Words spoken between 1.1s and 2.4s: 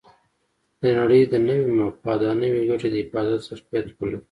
د نوي مفاد او